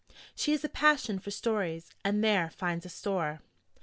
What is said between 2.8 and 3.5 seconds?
a store.